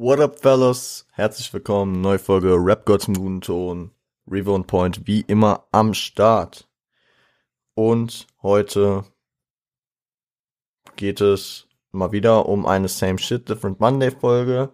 [0.00, 1.08] What up, fellas?
[1.10, 3.90] Herzlich willkommen, neue Folge Rap Gott zum guten Ton.
[4.30, 6.68] River Point wie immer am Start.
[7.74, 9.02] Und heute
[10.94, 14.70] geht es mal wieder um eine Same Shit Different Monday Folge.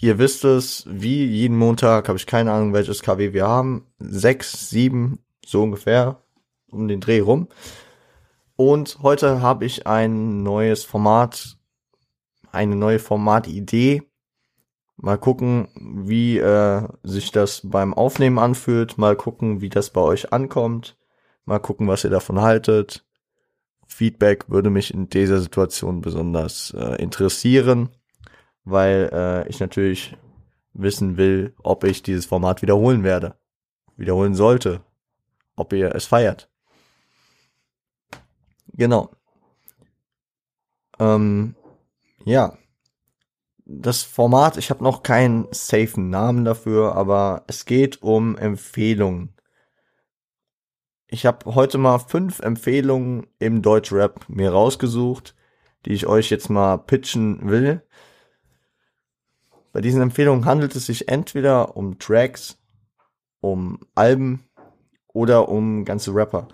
[0.00, 3.86] Ihr wisst es, wie jeden Montag habe ich keine Ahnung, welches KW wir haben.
[3.98, 6.22] Sechs, sieben, so ungefähr,
[6.70, 7.48] um den Dreh rum.
[8.56, 11.58] Und heute habe ich ein neues Format,
[12.50, 14.08] eine neue Formatidee.
[15.04, 18.98] Mal gucken, wie äh, sich das beim Aufnehmen anfühlt.
[18.98, 20.96] Mal gucken, wie das bei euch ankommt.
[21.44, 23.04] Mal gucken, was ihr davon haltet.
[23.88, 27.88] Feedback würde mich in dieser Situation besonders äh, interessieren,
[28.62, 30.16] weil äh, ich natürlich
[30.72, 33.34] wissen will, ob ich dieses Format wiederholen werde.
[33.96, 34.82] Wiederholen sollte.
[35.56, 36.48] Ob ihr es feiert.
[38.68, 39.10] Genau.
[41.00, 41.56] Ähm,
[42.24, 42.56] ja.
[43.74, 49.34] Das Format, ich habe noch keinen safen Namen dafür, aber es geht um Empfehlungen.
[51.06, 55.34] Ich habe heute mal fünf Empfehlungen im Deutschrap mir rausgesucht,
[55.86, 57.82] die ich euch jetzt mal pitchen will.
[59.72, 62.58] Bei diesen Empfehlungen handelt es sich entweder um Tracks,
[63.40, 64.44] um Alben
[65.14, 66.48] oder um ganze Rapper.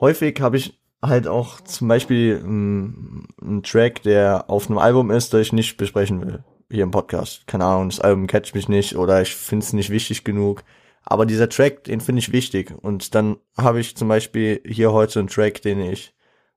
[0.00, 5.32] Häufig habe ich halt auch zum Beispiel ein, ein Track, der auf einem Album ist,
[5.32, 7.46] das ich nicht besprechen will hier im Podcast.
[7.46, 10.64] Keine Ahnung, das Album catcht mich nicht oder ich finde es nicht wichtig genug.
[11.02, 12.72] Aber dieser Track, den finde ich wichtig.
[12.82, 16.14] Und dann habe ich zum Beispiel hier heute einen Track, den ich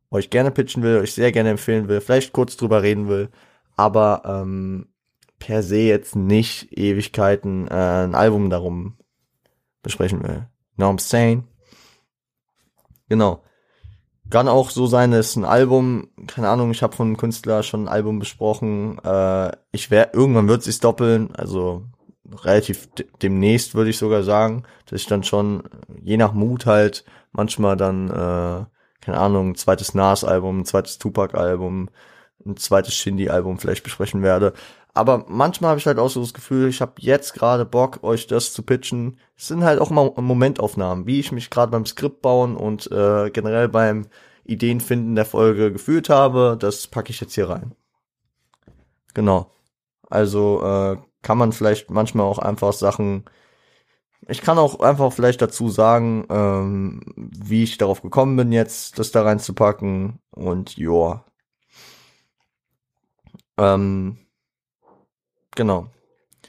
[0.09, 3.29] euch gerne pitchen will, euch sehr gerne empfehlen will, vielleicht kurz drüber reden will,
[3.77, 4.89] aber ähm,
[5.39, 8.97] per se jetzt nicht Ewigkeiten äh, ein Album darum
[9.81, 10.47] besprechen will.
[10.75, 11.47] Know what I'm saying?
[13.07, 13.41] Genau.
[14.31, 17.85] Kann auch so sein, dass ein Album, keine Ahnung, ich habe von einem Künstler schon
[17.85, 18.97] ein Album besprochen.
[19.03, 21.83] Äh, ich werde irgendwann wird sich's doppeln, also
[22.43, 22.89] relativ
[23.21, 25.63] demnächst würde ich sogar sagen, dass ich dann schon
[26.01, 28.65] je nach Mut halt manchmal dann äh,
[29.01, 31.89] keine Ahnung, ein zweites Nas-Album, ein zweites Tupac-Album,
[32.45, 34.53] ein zweites Shindy-Album vielleicht besprechen werde.
[34.93, 38.27] Aber manchmal habe ich halt auch so das Gefühl, ich habe jetzt gerade Bock, euch
[38.27, 39.17] das zu pitchen.
[39.37, 43.29] Es sind halt auch mal Momentaufnahmen, wie ich mich gerade beim Skript bauen und äh,
[43.31, 44.07] generell beim
[44.45, 46.57] Ideenfinden der Folge gefühlt habe.
[46.59, 47.75] Das packe ich jetzt hier rein.
[49.13, 49.51] Genau.
[50.09, 53.25] Also äh, kann man vielleicht manchmal auch einfach Sachen.
[54.27, 59.11] Ich kann auch einfach vielleicht dazu sagen, ähm, wie ich darauf gekommen bin, jetzt das
[59.11, 60.19] da reinzupacken.
[60.31, 61.25] Und joa.
[63.57, 64.17] Ähm,
[65.55, 65.87] Genau.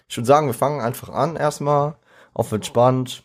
[0.09, 1.97] Ich würde sagen, wir fangen einfach an erstmal.
[2.35, 3.25] Auf entspannt.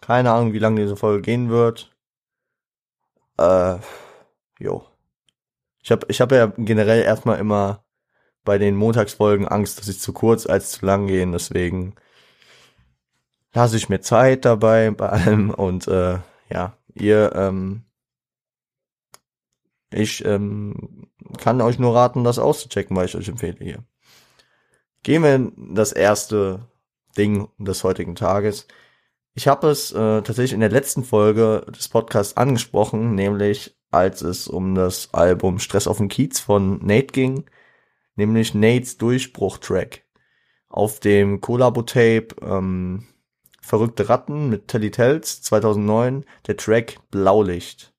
[0.00, 1.89] Keine Ahnung, wie lange diese Folge gehen wird.
[3.40, 3.78] Äh,
[4.58, 4.84] jo.
[5.82, 7.84] Ich habe ich hab ja generell erstmal immer
[8.44, 11.32] bei den Montagsfolgen Angst, dass sie zu kurz als zu lang gehen.
[11.32, 11.94] Deswegen
[13.52, 15.50] lasse ich mir Zeit dabei bei allem.
[15.50, 16.18] Und äh,
[16.50, 17.84] ja, ihr, ähm,
[19.90, 21.08] ich ähm,
[21.38, 23.84] kann euch nur raten, das auszuchecken, weil ich euch empfehle hier.
[25.02, 26.68] Gehen wir in das erste
[27.16, 28.66] Ding des heutigen Tages.
[29.34, 34.48] Ich habe es äh, tatsächlich in der letzten Folge des Podcasts angesprochen, nämlich als es
[34.48, 37.44] um das Album Stress auf dem Kiez von Nate ging,
[38.16, 40.04] nämlich Nates Durchbruch-Track.
[40.68, 43.06] Auf dem Collabo-Tape ähm,
[43.60, 47.92] Verrückte Ratten mit Telly Tells 2009, der Track Blaulicht.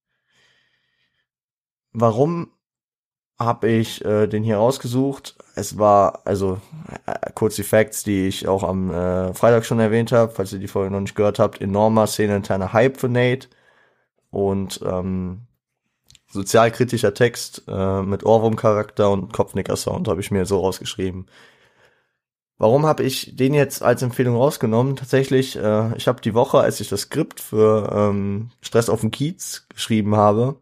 [1.94, 2.52] Warum
[3.46, 5.36] habe ich äh, den hier rausgesucht.
[5.56, 6.60] Es war, also
[7.06, 10.60] äh, kurz die Facts, die ich auch am äh, Freitag schon erwähnt habe, falls ihr
[10.60, 11.62] die Folge noch nicht gehört habt.
[11.62, 13.48] Enormer szeneinterner Hype für Nate
[14.30, 15.48] und ähm,
[16.32, 21.28] sozialkritischer Text äh, mit Ohrwurm-Charakter und Kopfnicker-Sound habe ich mir so rausgeschrieben.
[22.58, 24.96] Warum habe ich den jetzt als Empfehlung rausgenommen?
[24.96, 29.10] Tatsächlich, äh, ich habe die Woche, als ich das Skript für ähm, Stress auf dem
[29.10, 30.61] Kiez geschrieben habe,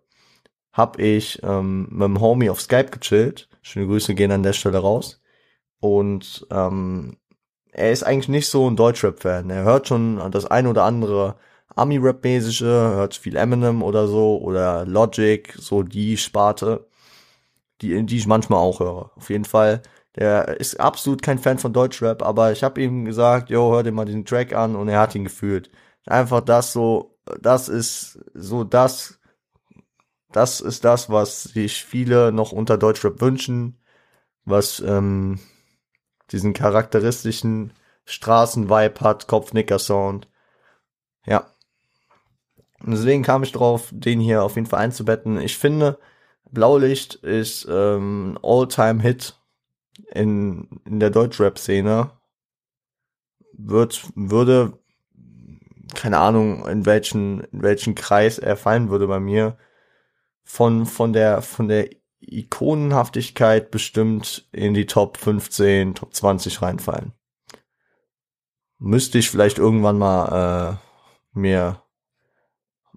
[0.80, 3.50] habe ich ähm, mit dem Homie auf Skype gechillt.
[3.62, 5.22] Schöne Grüße gehen an der Stelle raus.
[5.80, 7.18] Und ähm,
[7.72, 9.50] er ist eigentlich nicht so ein Deutschrap-Fan.
[9.50, 11.36] Er hört schon das ein oder andere
[11.76, 16.88] Ami-Rap-mäßige, hört viel Eminem oder so oder Logic, so die Sparte,
[17.82, 19.12] die, die ich manchmal auch höre.
[19.16, 19.82] Auf jeden Fall.
[20.16, 23.92] Der ist absolut kein Fan von Deutschrap, aber ich habe ihm gesagt, yo, hör dir
[23.92, 25.70] mal diesen Track an und er hat ihn gefühlt.
[26.08, 29.19] Einfach das so, das ist so das,
[30.32, 33.78] das ist das, was sich viele noch unter Deutschrap wünschen,
[34.46, 35.40] was ähm,
[36.32, 37.74] diesen charakteristischen
[38.06, 40.28] Straßenvibe hat, Kopfnicker-Sound.
[41.26, 41.48] Ja.
[42.84, 45.40] Und deswegen kam ich drauf, den hier auf jeden Fall einzubetten.
[45.40, 46.00] Ich finde,
[46.52, 49.36] Blaulicht ist ähm, ein All-Time-Hit.
[50.14, 52.12] in, in der Deutschrap-Szene
[53.54, 54.80] wird, würde,
[55.96, 59.58] keine Ahnung, in welchen, in welchen Kreis er fallen würde bei mir,
[60.50, 61.92] von, von der, von der
[62.22, 67.14] Ikonenhaftigkeit bestimmt in die Top 15, Top 20 reinfallen.
[68.80, 70.80] Müsste ich vielleicht irgendwann mal
[71.36, 71.84] äh, mir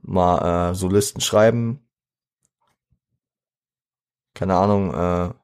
[0.01, 1.87] mal äh, so Listen schreiben.
[4.35, 5.35] Keine Ahnung, äh,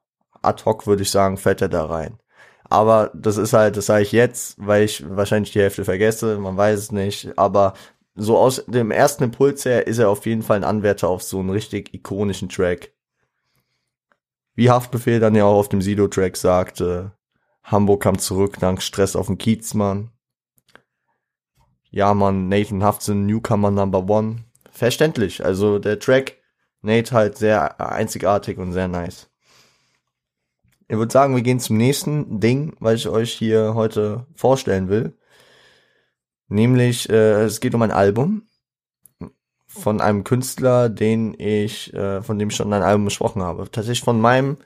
[0.40, 2.18] ad hoc würde ich sagen, fällt er da rein.
[2.64, 6.56] Aber das ist halt, das sage ich jetzt, weil ich wahrscheinlich die Hälfte vergesse, man
[6.56, 7.38] weiß es nicht.
[7.38, 7.74] Aber
[8.18, 11.38] so aus dem ersten Impuls her ist er auf jeden Fall ein Anwärter auf so
[11.38, 12.92] einen richtig ikonischen Track.
[14.54, 17.12] Wie Haftbefehl dann ja auch auf dem Sido-Track sagte,
[17.62, 20.10] Hamburg kam zurück dank Stress auf dem Kiezmann.
[21.90, 24.44] Ja, man, Nathan Haftzen, Newcomer Number One.
[24.70, 25.44] Verständlich.
[25.44, 26.38] Also der Track,
[26.82, 29.30] Nate halt sehr einzigartig und sehr nice.
[30.88, 35.17] Ich würde sagen, wir gehen zum nächsten Ding, was ich euch hier heute vorstellen will.
[36.48, 38.48] Nämlich, äh, es geht um ein Album
[39.66, 43.70] von einem Künstler, den ich, äh, von dem ich schon ein Album besprochen habe.
[43.70, 44.56] Tatsächlich von meinem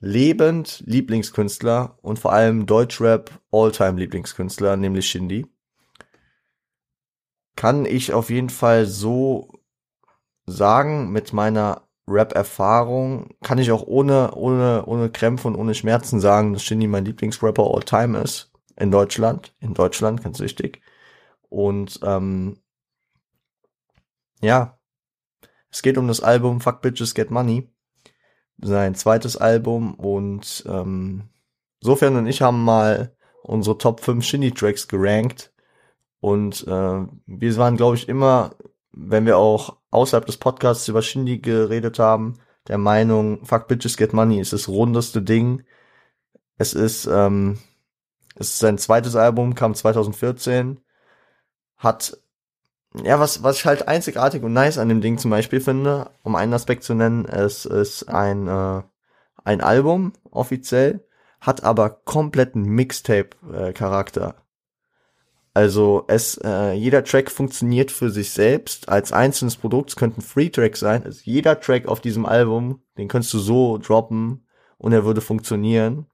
[0.00, 5.46] lebend Lieblingskünstler und vor allem Deutschrap Alltime Lieblingskünstler, nämlich Shindy.
[7.56, 9.50] Kann ich auf jeden Fall so
[10.44, 16.52] sagen mit meiner Rap-Erfahrung kann ich auch ohne, ohne, ohne Krämpfe und ohne Schmerzen sagen,
[16.52, 18.52] dass Shindy mein Lieblingsrapper all time ist.
[18.76, 19.54] In Deutschland.
[19.60, 20.82] In Deutschland, ganz wichtig.
[21.48, 22.58] Und ähm,
[24.40, 24.78] ja,
[25.70, 27.70] es geht um das Album Fuck Bitches Get Money.
[28.58, 31.28] Sein zweites Album und ähm,
[31.80, 35.52] Sofern und ich haben mal unsere Top 5 Shindy-Tracks gerankt.
[36.20, 38.56] Und äh, wir waren, glaube ich, immer
[38.96, 44.12] wenn wir auch außerhalb des Podcasts über Shindy geredet haben, der Meinung, Fuck Bitches Get
[44.12, 45.62] Money ist das rundeste Ding.
[46.56, 47.58] Es ist, ähm,
[48.36, 50.80] es ist sein zweites Album, kam 2014,
[51.76, 52.18] hat,
[53.02, 56.36] ja, was, was ich halt einzigartig und nice an dem Ding zum Beispiel finde, um
[56.36, 58.82] einen Aspekt zu nennen, es ist ein, äh,
[59.44, 61.06] ein Album, offiziell,
[61.40, 64.34] hat aber kompletten Mixtape-Charakter.
[65.54, 69.88] Also es, äh, jeder Track funktioniert für sich selbst als einzelnes Produkt.
[69.88, 71.04] Es könnte ein Free-Track sein.
[71.04, 74.46] Also jeder Track auf diesem Album, den könntest du so droppen
[74.76, 76.04] und er würde funktionieren.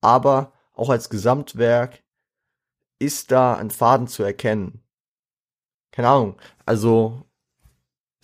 [0.00, 2.04] Aber auch als Gesamtwerk
[2.98, 4.82] ist da ein Faden zu erkennen.
[5.90, 6.36] Keine Ahnung.
[6.64, 7.22] Also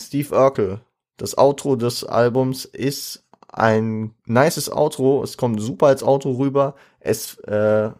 [0.00, 0.80] Steve Urkel,
[1.16, 5.22] das Outro des Albums ist ein nices Outro.
[5.24, 6.76] Es kommt super als Outro rüber.
[7.00, 7.90] Es äh,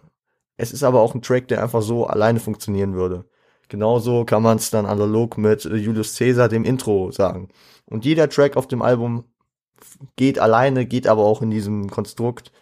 [0.57, 3.25] es ist aber auch ein Track, der einfach so alleine funktionieren würde.
[3.69, 7.49] Genauso kann man es dann analog mit Julius Caesar, dem Intro, sagen.
[7.87, 9.25] Und jeder Track auf dem Album
[10.17, 12.53] geht alleine, geht aber auch in diesem Konstrukt.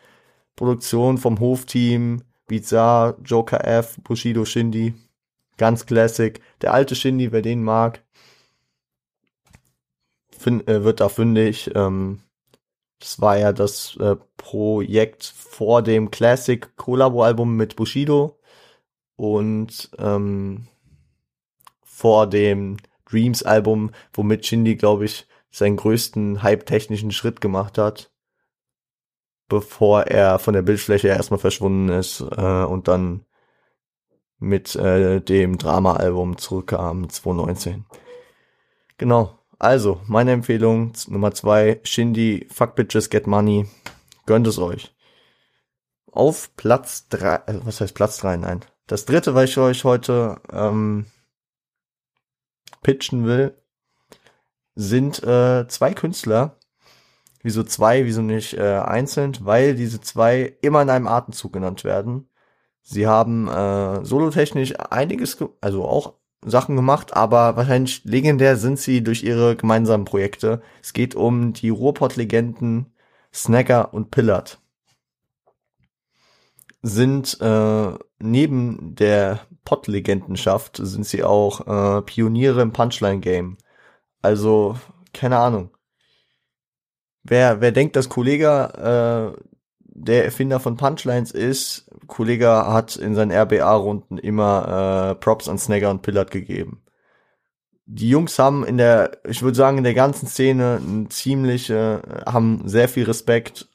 [0.61, 4.93] Produktion vom Hofteam, Bizarre, Joker F, Bushido Shindy.
[5.57, 6.43] Ganz classic.
[6.61, 8.05] Der alte Shindy, wer den mag,
[10.29, 11.71] find, äh, wird da fündig.
[11.75, 12.21] Ähm,
[12.99, 18.39] das war ja das äh, Projekt vor dem Classic Collabo Album mit Bushido
[19.17, 20.67] und ähm,
[21.83, 22.77] vor dem
[23.07, 28.11] Dreams Album, womit Shindy, glaube ich, seinen größten hype-technischen Schritt gemacht hat,
[29.51, 33.27] bevor er von der Bildfläche erstmal verschwunden ist äh, und dann
[34.39, 37.85] mit äh, dem Drama-Album zurückkam 2019.
[38.97, 39.39] Genau.
[39.59, 43.67] Also, meine Empfehlung Nummer zwei, Shindy, Fuck Bitches, Get Money.
[44.25, 44.95] Gönnt es euch.
[46.11, 48.39] Auf Platz drei, äh, was heißt Platz drei?
[48.39, 48.61] Nein.
[48.87, 51.07] Das dritte, was ich euch heute ähm,
[52.83, 53.55] pitchen will,
[54.75, 56.57] sind äh, zwei Künstler.
[57.43, 59.37] Wieso zwei, wieso nicht äh, einzeln?
[59.41, 62.29] Weil diese zwei immer in einem Atemzug genannt werden.
[62.83, 69.23] Sie haben äh, solotechnisch einiges, also auch Sachen gemacht, aber wahrscheinlich legendär sind sie durch
[69.23, 70.63] ihre gemeinsamen Projekte.
[70.83, 72.93] Es geht um die Ruhrpott-Legenden
[73.33, 74.59] Snacker und Pillard.
[76.83, 83.59] Sind äh, neben der Pott-Legendenschaft sind sie auch äh, Pioniere im Punchline-Game.
[84.23, 84.77] Also,
[85.13, 85.71] keine Ahnung.
[87.23, 89.43] Wer, wer denkt, dass Kollege äh,
[89.83, 95.91] der Erfinder von Punchlines ist, Kollege hat in seinen RBA-Runden immer äh, Props an Snagger
[95.91, 96.83] und Pillard gegeben.
[97.87, 102.31] Die Jungs haben in der, ich würde sagen, in der ganzen Szene ein ziemliche, äh,
[102.31, 103.69] haben sehr viel Respekt,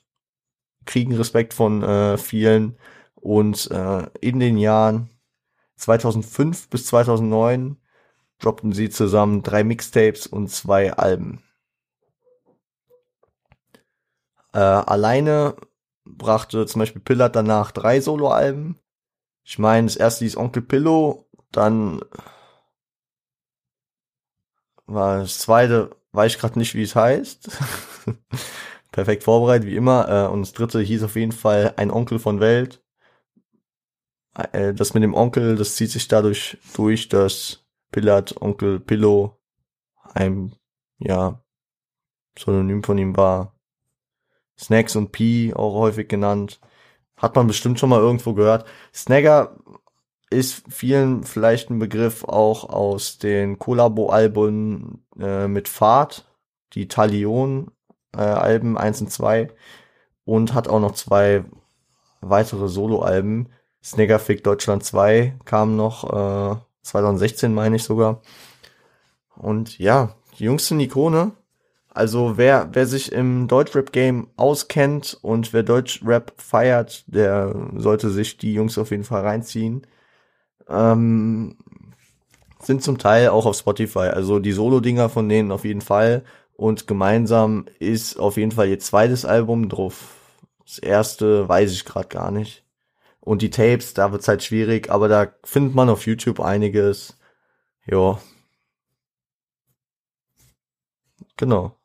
[0.86, 2.78] kriegen Respekt von äh, vielen
[3.16, 5.10] und äh, in den Jahren
[5.78, 7.78] 2005 bis 2009
[8.40, 11.45] droppten sie zusammen drei Mixtapes und zwei Alben.
[14.56, 15.58] Äh, alleine
[16.06, 18.80] brachte zum Beispiel Pillard danach drei Soloalben.
[19.44, 22.00] Ich meine, das erste hieß Onkel Pillow, dann
[24.86, 27.50] war das zweite, weiß ich gerade nicht, wie es heißt.
[28.94, 30.08] Perfekt vorbereitet, wie immer.
[30.08, 32.82] Äh, und das dritte hieß auf jeden Fall Ein Onkel von Welt.
[34.36, 39.38] Äh, das mit dem Onkel, das zieht sich dadurch durch, dass Pillard Onkel Pillow
[40.14, 40.56] ein,
[41.00, 41.44] ja,
[42.40, 43.55] Synonym von ihm war.
[44.58, 46.60] Snacks und P auch häufig genannt.
[47.18, 48.66] Hat man bestimmt schon mal irgendwo gehört.
[48.94, 49.56] Snagger
[50.30, 56.26] ist vielen vielleicht ein Begriff auch aus den Collabo-Alben äh, mit Fahrt,
[56.74, 59.50] die Talion-Alben äh, 1 und 2
[60.26, 61.46] und hat auch noch zwei
[62.22, 63.50] weitere Solo-Alben.
[63.84, 68.22] Snaggerfick Deutschland 2 kam noch äh, 2016, meine ich sogar.
[69.36, 71.32] Und ja, die Jungs sind Ikone.
[71.96, 78.54] Also wer, wer sich im Deutschrap-Game auskennt und wer Deutschrap feiert, der sollte sich die
[78.54, 79.88] Jungs auf jeden Fall reinziehen.
[80.68, 81.58] Ähm,
[82.62, 86.26] sind zum Teil auch auf Spotify, also die Solo-Dinger von denen auf jeden Fall.
[86.58, 90.18] Und gemeinsam ist auf jeden Fall ihr zweites Album drauf.
[90.66, 92.66] Das erste weiß ich gerade gar nicht.
[93.22, 97.18] Und die Tapes, da wird's halt schwierig, aber da findet man auf YouTube einiges.
[97.86, 98.20] Ja.
[101.38, 101.78] Genau.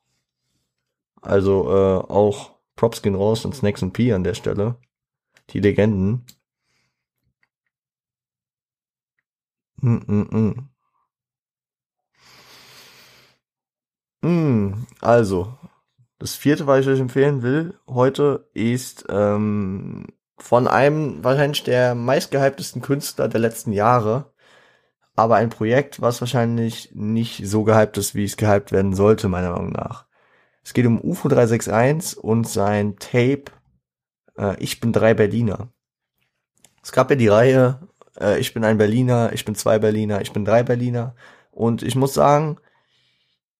[1.20, 4.76] Also äh, auch Props gehen raus und Snacks und P an der Stelle.
[5.50, 6.24] Die Legenden.
[9.82, 10.70] Mm -mm -mm.
[14.22, 15.54] Mm, also,
[16.18, 20.06] das vierte, was ich euch empfehlen will heute, ist ähm,
[20.38, 24.32] von einem wahrscheinlich der meistgehyptesten Künstler der letzten Jahre,
[25.16, 29.52] aber ein Projekt, was wahrscheinlich nicht so gehypt ist, wie es gehypt werden sollte, meiner
[29.52, 30.06] Meinung nach.
[30.62, 33.44] Es geht um UFO 361 und sein Tape
[34.36, 35.72] äh, Ich bin drei Berliner.
[36.82, 37.88] Es gab ja die Reihe
[38.18, 41.14] äh, Ich bin ein Berliner, ich bin zwei Berliner, ich bin drei Berliner.
[41.50, 42.58] Und ich muss sagen,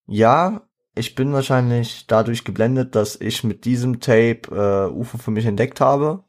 [0.06, 0.62] ja,
[0.94, 5.80] ich bin wahrscheinlich dadurch geblendet, dass ich mit diesem Tape äh, UFO für mich entdeckt
[5.80, 6.24] habe.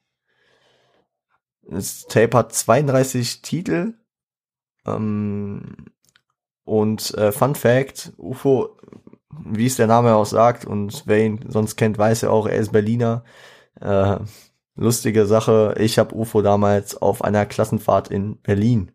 [1.64, 3.96] Das Tape hat 32 Titel.
[4.86, 5.76] Ähm,
[6.64, 8.78] und äh, Fun Fact, UFO
[9.46, 12.58] wie es der Name auch sagt, und wer ihn sonst kennt, weiß ja auch, er
[12.58, 13.24] ist Berliner.
[13.80, 14.18] Äh,
[14.76, 18.92] lustige Sache, ich habe UFO damals auf einer Klassenfahrt in Berlin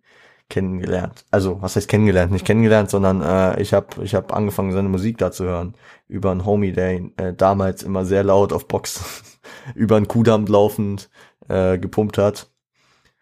[0.49, 1.25] kennengelernt.
[1.31, 2.33] Also, was heißt kennengelernt?
[2.33, 5.77] Nicht kennengelernt, sondern äh, ich habe ich hab angefangen, seine Musik da zu hören.
[6.09, 9.41] Über einen Homie, der ihn äh, damals immer sehr laut auf Box
[9.75, 11.11] über einen Kudamm laufend
[11.49, 12.51] äh, gepumpt hat.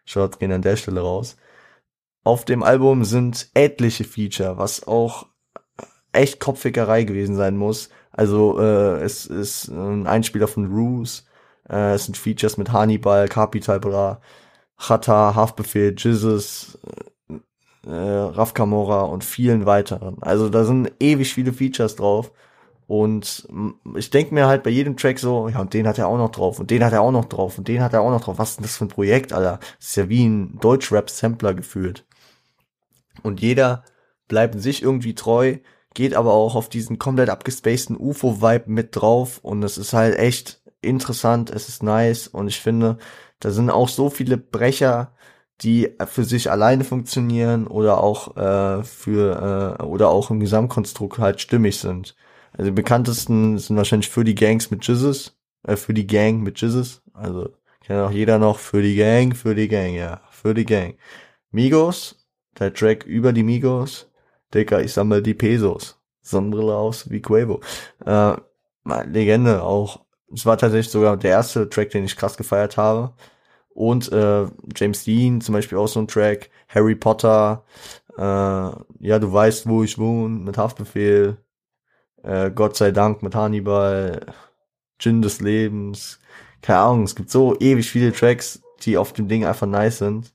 [0.05, 1.37] Schaut gehen an der Stelle raus.
[2.25, 5.27] Auf dem Album sind etliche Feature, was auch
[6.15, 7.91] echt Kopfwickerei gewesen sein muss.
[8.13, 11.25] Also äh, es ist ein Einspieler von Ruse,
[11.69, 14.21] äh, es sind Features mit Hannibal, Capital Bra,
[14.79, 16.79] Chata, Haftbefehl, Jesus,
[17.87, 20.23] äh, Raf Kamora und vielen weiteren.
[20.23, 22.33] Also da sind ewig viele Features drauf.
[22.87, 23.49] Und
[23.97, 26.31] ich denke mir halt bei jedem Track so, ja, und den hat er auch noch
[26.31, 28.39] drauf, und den hat er auch noch drauf, und den hat er auch noch drauf.
[28.39, 29.59] Was ist denn das für ein Projekt, Alter?
[29.79, 32.05] Das ist ja wie ein Deutschrap-Sampler gefühlt.
[33.23, 33.85] Und jeder
[34.29, 35.57] bleibt sich irgendwie treu,
[35.95, 40.61] geht aber auch auf diesen komplett abgespaceden UFO-Vibe mit drauf und es ist halt echt
[40.83, 42.99] interessant, es ist nice und ich finde,
[43.41, 45.13] da sind auch so viele Brecher,
[45.61, 51.41] die für sich alleine funktionieren oder auch äh, für äh, oder auch im Gesamtkonstrukt halt
[51.41, 52.17] stimmig sind.
[52.53, 56.61] Also die bekanntesten sind wahrscheinlich für die Gangs mit Jizzes, äh, für die Gang mit
[56.61, 57.03] Jizzes.
[57.13, 60.97] Also kennt auch jeder noch für die Gang, für die Gang, ja, für die Gang.
[61.51, 62.27] Migos,
[62.59, 64.11] der Track über die Migos,
[64.55, 65.99] Digga, ich sammle die Pesos.
[66.23, 67.61] Sonnenbrille aus wie Quavo.
[68.05, 68.37] Äh,
[69.07, 70.05] Legende auch.
[70.33, 73.15] Es war tatsächlich sogar der erste Track, den ich krass gefeiert habe.
[73.71, 74.47] Und äh,
[74.77, 76.51] James Dean zum Beispiel auch so ein Track.
[76.69, 77.65] Harry Potter.
[78.17, 81.37] Äh, ja, du weißt, wo ich wohne mit Haftbefehl.
[82.23, 84.21] Äh, Gott sei Dank mit Hannibal.
[84.99, 86.21] Gin des Lebens.
[86.63, 90.33] Keine Ahnung, es gibt so ewig viele Tracks, die auf dem Ding einfach nice sind.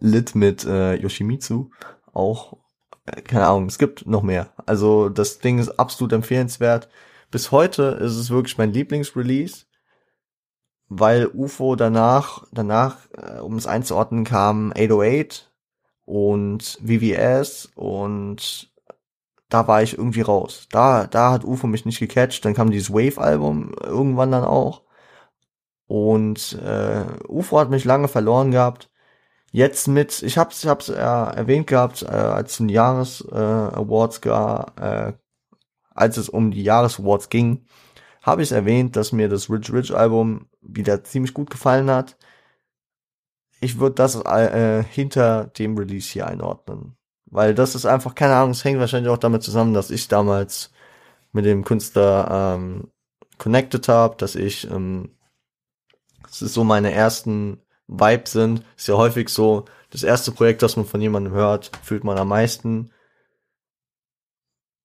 [0.00, 1.70] Lit mit äh, Yoshimitsu
[2.18, 2.58] auch,
[3.06, 4.52] äh, keine Ahnung, es gibt noch mehr.
[4.66, 6.88] Also das Ding ist absolut empfehlenswert.
[7.30, 9.66] Bis heute ist es wirklich mein Lieblingsrelease,
[10.88, 15.52] weil UFO danach, danach, äh, um es einzuordnen, kam 808
[16.04, 18.72] und VVS und
[19.50, 20.68] da war ich irgendwie raus.
[20.70, 22.44] Da, da hat UFO mich nicht gecatcht.
[22.44, 24.82] Dann kam dieses Wave-Album irgendwann dann auch.
[25.86, 28.90] Und äh, UFO hat mich lange verloren gehabt
[29.50, 34.20] jetzt mit, ich hab's, ich hab's ja erwähnt gehabt, äh, als die Jahres äh, Awards
[34.20, 35.12] gar, äh,
[35.94, 37.64] als es um die Jahres Awards ging,
[38.22, 42.16] habe ich erwähnt, dass mir das Rich Rich Album wieder ziemlich gut gefallen hat.
[43.60, 46.96] Ich würde das äh, hinter dem Release hier einordnen.
[47.30, 50.72] Weil das ist einfach, keine Ahnung, es hängt wahrscheinlich auch damit zusammen, dass ich damals
[51.32, 52.90] mit dem Künstler ähm,
[53.38, 55.10] connected habe, dass ich, ähm,
[56.28, 58.64] es ist so meine ersten Vibes sind.
[58.76, 62.28] Ist ja häufig so, das erste Projekt, das man von jemandem hört, fühlt man am
[62.28, 62.90] meisten.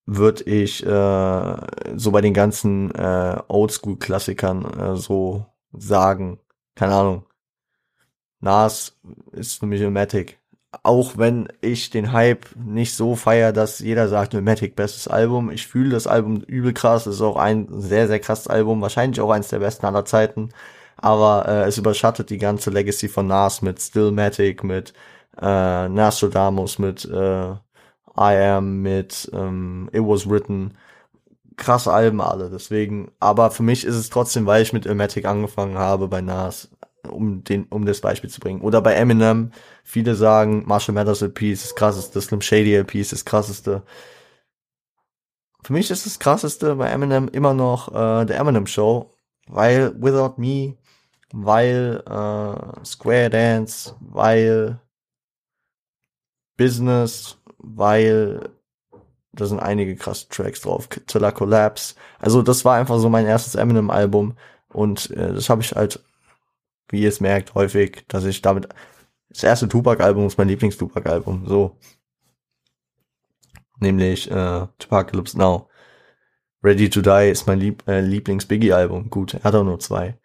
[0.06, 6.40] Würde ich äh, so bei den ganzen äh, Oldschool-Klassikern äh, so sagen.
[6.76, 7.26] Keine Ahnung.
[8.40, 8.98] Nas
[9.32, 10.40] ist für mich Ilmatic
[10.82, 15.52] auch wenn ich den Hype nicht so feier, dass jeder sagt, Pneumatic bestes Album.
[15.52, 17.06] Ich fühle das Album übel krass.
[17.06, 18.82] Es ist auch ein sehr, sehr krasses Album.
[18.82, 20.50] Wahrscheinlich auch eins der besten aller Zeiten.
[21.04, 24.94] Aber äh, es überschattet die ganze Legacy von Nas mit Stillmatic, mit
[25.42, 27.58] äh, Nostradamus, mit äh, I
[28.18, 30.78] Am, mit ähm, It Was Written.
[31.58, 33.12] Krasse Alben alle, deswegen.
[33.20, 36.70] Aber für mich ist es trotzdem, weil ich mit Ilmatic angefangen habe bei Nas,
[37.12, 38.62] um den, um das Beispiel zu bringen.
[38.62, 39.52] Oder bei Eminem,
[39.84, 43.84] viele sagen, Marshall Mathers LP ist das krasseste, Slim Shady LP ist das krasseste.
[45.64, 49.12] Für mich ist das krasseste bei Eminem immer noch äh, der Eminem Show,
[49.48, 50.78] weil Without Me,
[51.34, 54.80] weil äh, Square Dance, weil
[56.56, 58.50] Business, weil
[59.34, 61.96] da sind einige krasse Tracks drauf, Till Collapse.
[62.20, 64.38] Also das war einfach so mein erstes Eminem-Album
[64.70, 66.00] und äh, das habe ich halt
[66.94, 68.70] wie ihr es merkt, häufig, dass ich damit,
[69.30, 71.76] das erste Tupac-Album ist mein Lieblings-Tupac-Album, so.
[73.80, 75.70] Nämlich, äh, Tupacalypse Now.
[76.64, 79.10] Ready to Die ist mein Lieb äh, Lieblings-Biggie-Album.
[79.10, 80.18] Gut, er hat auch nur zwei.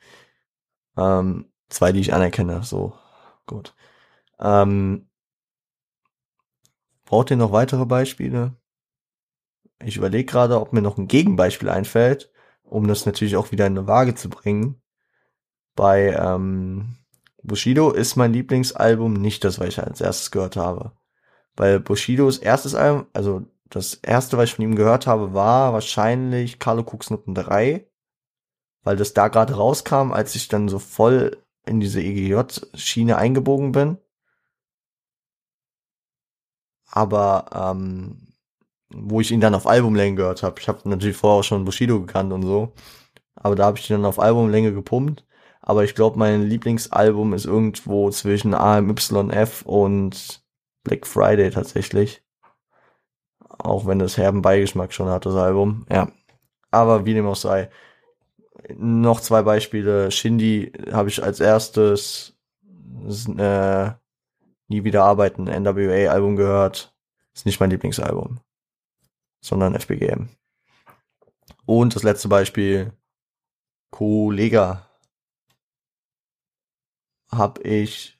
[0.98, 2.92] Ähm, zwei, die ich anerkenne, so.
[3.46, 3.74] Gut.
[4.40, 5.08] Ähm,
[7.04, 8.56] braucht ihr noch weitere Beispiele?
[9.82, 12.30] Ich überlege gerade, ob mir noch ein Gegenbeispiel einfällt,
[12.64, 14.82] um das natürlich auch wieder in eine Waage zu bringen.
[15.76, 16.96] Bei ähm,
[17.42, 20.92] Bushido ist mein Lieblingsalbum nicht das, was ich als erstes gehört habe.
[21.56, 26.58] Weil Bushidos erstes Album, also das erste, was ich von ihm gehört habe, war wahrscheinlich
[26.58, 27.87] Carlo Noten 3,
[28.82, 33.98] weil das da gerade rauskam, als ich dann so voll in diese EGJ-Schiene eingebogen bin.
[36.90, 38.34] Aber ähm,
[38.90, 40.58] wo ich ihn dann auf Albumlänge gehört habe.
[40.60, 42.72] Ich habe natürlich vorher auch schon Bushido gekannt und so.
[43.34, 45.24] Aber da habe ich ihn dann auf Albumlänge gepumpt
[45.68, 50.42] aber ich glaube, mein Lieblingsalbum ist irgendwo zwischen AMYF und
[50.82, 52.22] Black Friday tatsächlich.
[53.58, 55.84] Auch wenn das herben Beigeschmack schon hat, das Album.
[55.90, 56.10] Ja.
[56.70, 57.68] Aber wie dem auch sei.
[58.76, 60.10] Noch zwei Beispiele.
[60.10, 62.36] Shindy habe ich als erstes
[63.38, 63.90] äh,
[64.68, 66.94] nie wieder arbeiten NWA-Album gehört.
[67.34, 68.40] Ist nicht mein Lieblingsalbum.
[69.40, 70.28] Sondern FBGM.
[71.66, 72.92] Und das letzte Beispiel.
[73.90, 74.86] Kollega
[77.30, 78.18] habe ich,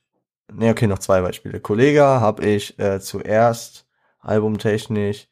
[0.53, 1.61] ne okay, noch zwei Beispiele.
[1.61, 3.87] Kollega habe ich äh, zuerst
[4.21, 5.29] albumtechnisch,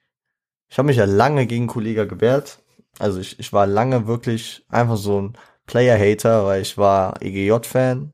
[0.68, 2.62] ich habe mich ja lange gegen Kollega gewehrt.
[2.98, 8.12] Also ich, ich war lange wirklich einfach so ein Player-Hater, weil ich war EGJ-Fan.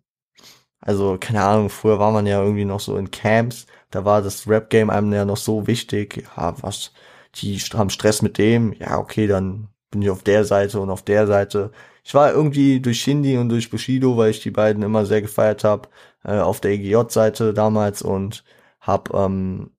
[0.80, 4.48] Also, keine Ahnung, früher war man ja irgendwie noch so in Camps, da war das
[4.48, 6.24] Rap-Game einem ja noch so wichtig.
[6.36, 6.92] Ja, was,
[7.36, 11.02] die haben Stress mit dem, ja, okay, dann bin ich auf der Seite und auf
[11.02, 11.70] der Seite
[12.04, 15.64] ich war irgendwie durch Shindy und durch Bushido, weil ich die beiden immer sehr gefeiert
[15.64, 15.88] habe,
[16.24, 18.44] äh, auf der EGJ-Seite damals und
[18.80, 19.70] hab, ähm,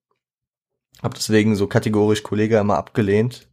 [1.02, 3.48] hab deswegen so kategorisch Kollege immer abgelehnt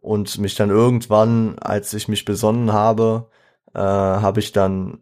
[0.00, 3.28] und mich dann irgendwann, als ich mich besonnen habe,
[3.74, 5.00] äh, habe ich dann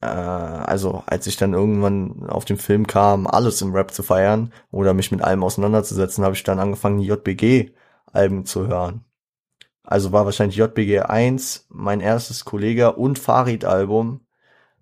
[0.00, 4.52] äh, also als ich dann irgendwann auf den Film kam, alles im Rap zu feiern
[4.70, 9.04] oder mich mit allem auseinanderzusetzen, habe ich dann angefangen, JBG-Alben zu hören.
[9.84, 14.26] Also war wahrscheinlich JBG 1 mein erstes Kollega und Farid-Album.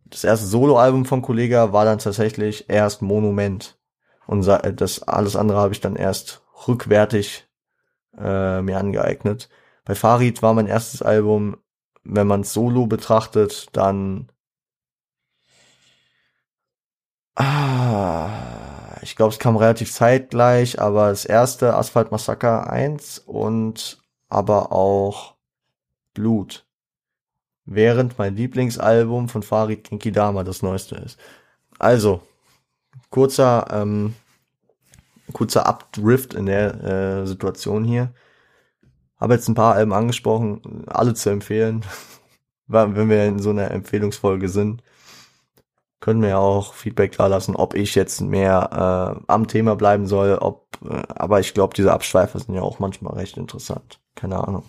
[0.07, 3.79] Das erste Solo-Album von Kollega war dann tatsächlich erst Monument.
[4.27, 7.48] Und das alles andere habe ich dann erst rückwärtig
[8.19, 9.49] äh, mir angeeignet.
[9.85, 11.57] Bei Farid war mein erstes Album,
[12.05, 14.29] wenn man solo betrachtet, dann
[17.37, 18.29] ah,
[19.03, 25.37] ich glaube, es kam relativ zeitgleich, aber das erste Asphalt Massaker 1 und aber auch
[26.15, 26.67] Blut.
[27.65, 31.19] Während mein Lieblingsalbum von Farid Kinkidama das neueste ist.
[31.79, 32.23] Also,
[33.11, 34.15] kurzer, ähm,
[35.33, 38.13] kurzer Updrift in der äh, Situation hier.
[39.17, 41.85] Habe jetzt ein paar Alben angesprochen, alle zu empfehlen.
[42.67, 44.83] Wenn wir in so einer Empfehlungsfolge sind,
[46.01, 50.37] können wir auch Feedback da lassen, ob ich jetzt mehr äh, am Thema bleiben soll,
[50.37, 54.65] ob, äh, aber ich glaube, diese Abschweifer sind ja auch manchmal recht interessant keine Ahnung.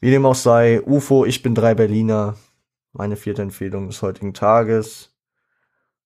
[0.00, 2.36] Wie dem auch sei, UFO, ich bin drei Berliner.
[2.92, 5.14] Meine vierte Empfehlung des heutigen Tages.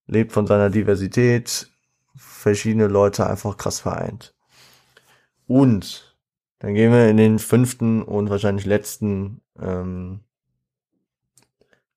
[0.07, 1.71] Lebt von seiner Diversität.
[2.43, 4.35] Verschiedene Leute einfach krass vereint.
[5.47, 6.17] Und
[6.59, 10.25] dann gehen wir in den fünften und wahrscheinlich letzten, ähm,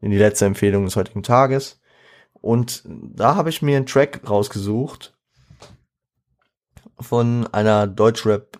[0.01, 1.81] in die letzte Empfehlung des heutigen Tages.
[2.33, 5.17] Und da habe ich mir einen Track rausgesucht
[6.99, 8.59] von einer Deutschrap,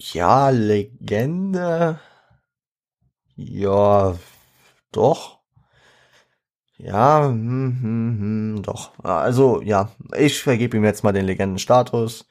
[0.00, 2.00] ja, Legende.
[3.36, 4.18] Ja,
[4.90, 5.41] doch.
[6.82, 8.18] Ja, hm, hm,
[8.56, 8.92] hm, doch.
[9.04, 12.26] Also, ja, ich vergebe ihm jetzt mal den Legendenstatus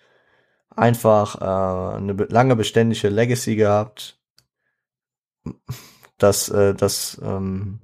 [0.76, 4.20] einfach äh, eine lange beständige Legacy gehabt.
[6.18, 7.80] Das, äh, das, ähm,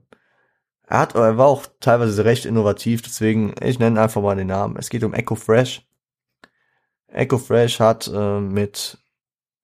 [0.88, 4.78] er hat, er war auch teilweise recht innovativ, deswegen, ich nenne einfach mal den Namen.
[4.78, 5.88] Es geht um Echo Fresh.
[7.08, 8.98] Echo Fresh hat äh, mit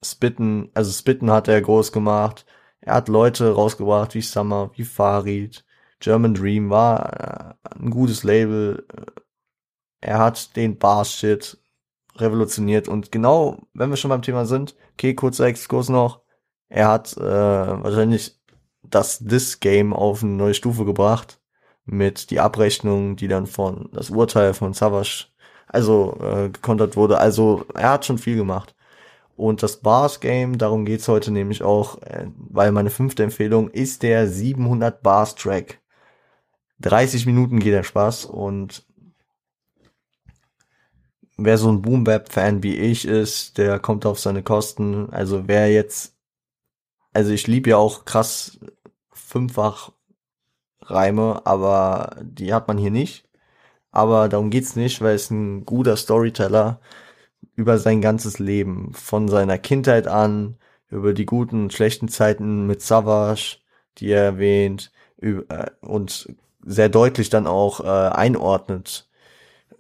[0.04, 2.46] Spitten, also Spitten hat er groß gemacht.
[2.82, 5.66] Er hat Leute rausgebracht wie Summer, wie Farid.
[6.04, 8.86] German Dream war äh, ein gutes Label.
[10.02, 11.58] Er hat den Bar-Shit
[12.18, 12.90] revolutioniert.
[12.90, 16.22] Und genau, wenn wir schon beim Thema sind, okay, kurzer Exkurs noch.
[16.68, 18.38] Er hat äh, wahrscheinlich
[18.82, 21.40] das This-Game auf eine neue Stufe gebracht
[21.86, 25.28] mit die Abrechnung, die dann von das Urteil von Savage
[25.68, 27.18] also äh, gekontert wurde.
[27.18, 28.76] Also er hat schon viel gemacht.
[29.38, 34.04] Und das Bars Game, darum geht's heute nämlich auch, äh, weil meine fünfte Empfehlung ist
[34.04, 35.80] der 700 Bars Track.
[36.84, 38.86] 30 Minuten geht der Spaß und
[41.38, 45.10] wer so ein Boom Fan wie ich ist, der kommt auf seine Kosten.
[45.12, 46.16] Also wer jetzt,
[47.14, 48.60] also ich liebe ja auch krass
[49.12, 49.92] fünffach
[50.82, 53.30] Reime, aber die hat man hier nicht.
[53.92, 56.82] Aber darum geht's nicht, weil es ein guter Storyteller
[57.56, 60.58] über sein ganzes Leben, von seiner Kindheit an,
[60.90, 63.60] über die guten und schlechten Zeiten mit Savage,
[64.00, 64.92] die er erwähnt,
[65.22, 65.42] äh,
[65.82, 69.08] und sehr deutlich dann auch äh, einordnet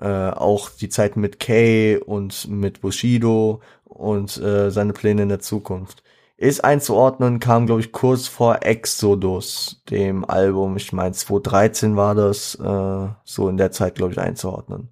[0.03, 5.39] äh, auch die Zeit mit Kay und mit Bushido und äh, seine Pläne in der
[5.39, 6.03] Zukunft.
[6.37, 10.75] Ist einzuordnen, kam, glaube ich, kurz vor Exodus, dem Album.
[10.77, 14.89] Ich meine, 2013 war das, äh, so in der Zeit, glaube ich, einzuordnen.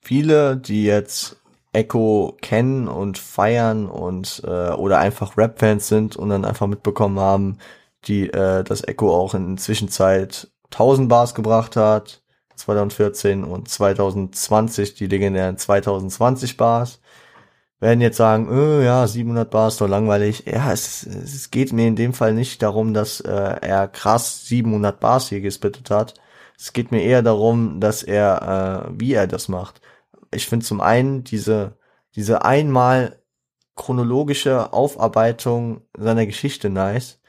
[0.00, 1.37] Viele, die jetzt
[1.72, 7.58] Echo kennen und feiern und äh, oder einfach Rap-Fans sind und dann einfach mitbekommen haben,
[8.06, 12.22] die äh, das Echo auch in Zwischenzeit 1000 Bars gebracht hat,
[12.56, 17.00] 2014 und 2020 die legendären 2020 Bars.
[17.80, 20.44] Werden jetzt sagen, äh, ja, 700 Bars, doch langweilig.
[20.46, 24.98] Ja, es, es geht mir in dem Fall nicht darum, dass äh, er krass 700
[24.98, 26.14] Bars hier gespittet hat.
[26.58, 29.80] Es geht mir eher darum, dass er, äh, wie er das macht.
[30.30, 31.76] Ich finde zum einen diese,
[32.14, 33.22] diese einmal
[33.76, 37.20] chronologische Aufarbeitung seiner Geschichte nice.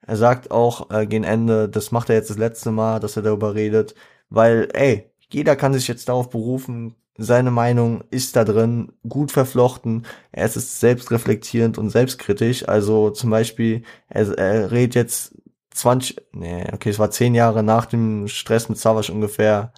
[0.00, 3.22] Er sagt auch äh, gegen Ende, das macht er jetzt das letzte Mal, dass er
[3.22, 3.94] darüber redet,
[4.30, 10.06] weil, ey, jeder kann sich jetzt darauf berufen, seine Meinung ist da drin, gut verflochten,
[10.32, 15.34] er ist selbstreflektierend und selbstkritisch, also zum Beispiel, er, er redet jetzt
[15.70, 19.72] 20, nee, okay, es war zehn Jahre nach dem Stress mit Savage ungefähr,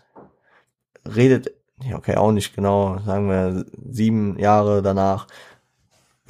[1.05, 5.27] redet, ja, okay, auch nicht genau, sagen wir sieben Jahre danach,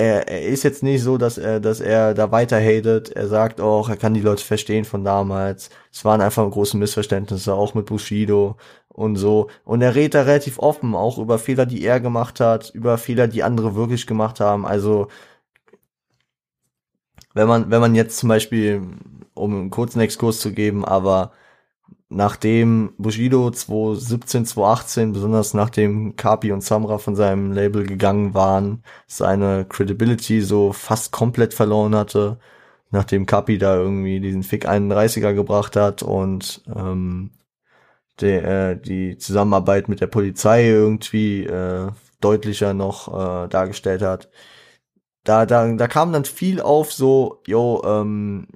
[0.01, 3.11] er, er ist jetzt nicht so, dass er, dass er da weiter hatet.
[3.11, 5.71] Er sagt auch, er kann die Leute verstehen von damals.
[5.93, 8.57] Es waren einfach große Missverständnisse, auch mit Bushido
[8.89, 9.49] und so.
[9.65, 13.29] Und er redet da relativ offen, auch über Fehler, die er gemacht hat, über Fehler,
[13.29, 14.67] die andere wirklich gemacht haben.
[14.67, 15.09] Also,
[17.35, 18.83] wenn man, wenn man jetzt zum Beispiel,
[19.35, 21.33] um einen kurzen Exkurs zu geben, aber
[22.11, 29.65] nachdem Bushido 2017, 2018, besonders nachdem Kapi und Samra von seinem Label gegangen waren, seine
[29.65, 32.39] Credibility so fast komplett verloren hatte,
[32.91, 37.31] nachdem Kapi da irgendwie diesen Fick 31er gebracht hat und ähm,
[38.21, 43.09] der, äh, die Zusammenarbeit mit der Polizei irgendwie äh, deutlicher noch
[43.45, 44.31] äh, dargestellt hat.
[45.25, 48.49] Da, da, da kam dann viel auf so, yo, ähm,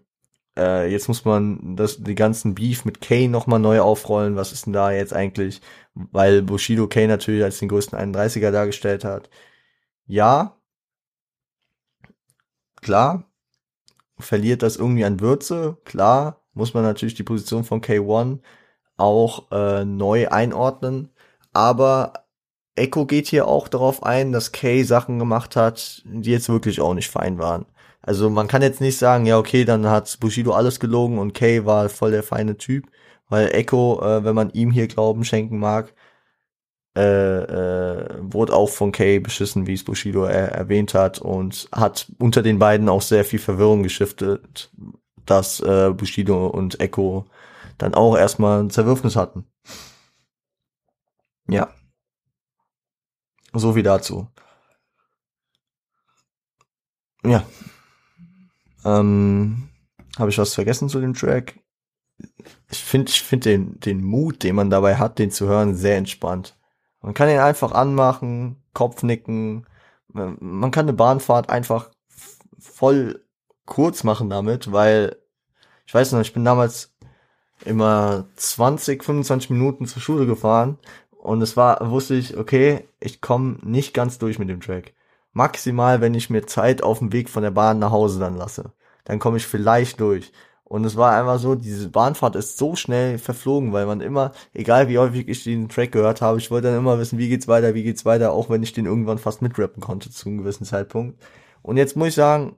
[0.56, 4.36] äh, jetzt muss man das, die ganzen Beef mit Kane nochmal neu aufrollen.
[4.36, 5.60] Was ist denn da jetzt eigentlich?
[5.94, 9.30] Weil Bushido Kane natürlich als den größten 31er dargestellt hat.
[10.06, 10.56] Ja,
[12.82, 13.24] klar,
[14.18, 15.78] verliert das irgendwie an Würze.
[15.84, 18.40] Klar, muss man natürlich die Position von K1
[18.96, 21.10] auch äh, neu einordnen.
[21.52, 22.24] Aber
[22.76, 26.94] Echo geht hier auch darauf ein, dass Kay Sachen gemacht hat, die jetzt wirklich auch
[26.94, 27.66] nicht fein waren.
[28.06, 31.64] Also man kann jetzt nicht sagen, ja okay, dann hat Bushido alles gelogen und Kay
[31.64, 32.90] war voll der feine Typ,
[33.28, 35.94] weil Echo, äh, wenn man ihm hier Glauben schenken mag,
[36.96, 42.12] äh, äh, wurde auch von Kay beschissen, wie es Bushido er erwähnt hat und hat
[42.18, 44.70] unter den beiden auch sehr viel Verwirrung geschiftet,
[45.24, 47.24] dass äh, Bushido und Echo
[47.78, 49.46] dann auch erstmal ein Zerwürfnis hatten.
[51.48, 51.68] Ja.
[53.54, 54.28] So wie dazu.
[57.24, 57.44] Ja.
[58.84, 59.68] Ähm,
[60.18, 61.58] Habe ich was vergessen zu dem Track?
[62.70, 65.96] Ich finde ich finde den, den Mut, den man dabei hat, den zu hören, sehr
[65.96, 66.56] entspannt.
[67.00, 69.66] Man kann ihn einfach anmachen, Kopfnicken.
[70.08, 71.90] Man kann eine Bahnfahrt einfach
[72.58, 73.24] voll
[73.66, 75.16] kurz machen damit, weil
[75.86, 76.94] ich weiß noch, ich bin damals
[77.64, 80.78] immer 20, 25 Minuten zur Schule gefahren
[81.10, 84.94] und es war, wusste ich, okay, ich komme nicht ganz durch mit dem Track.
[85.34, 88.72] Maximal, wenn ich mir Zeit auf dem Weg von der Bahn nach Hause dann lasse.
[89.04, 90.32] Dann komme ich vielleicht durch.
[90.64, 94.88] Und es war einfach so, diese Bahnfahrt ist so schnell verflogen, weil man immer, egal
[94.88, 97.74] wie häufig ich den Track gehört habe, ich wollte dann immer wissen, wie geht's weiter,
[97.74, 101.22] wie geht's weiter, auch wenn ich den irgendwann fast mitrappen konnte zu einem gewissen Zeitpunkt.
[101.62, 102.56] Und jetzt muss ich sagen,